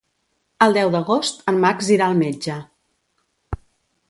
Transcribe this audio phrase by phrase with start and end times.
[0.67, 2.57] El deu d'agost en Max irà al metge.